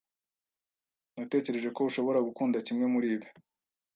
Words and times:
Natekereje 1.15 1.69
ko 1.75 1.79
ushobora 1.89 2.25
gukunda 2.27 2.57
kimwe 2.65 2.85
muribi. 2.93 3.27